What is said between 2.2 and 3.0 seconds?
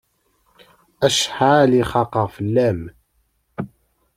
fell-am!